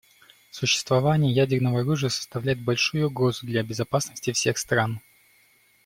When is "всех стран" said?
4.31-4.99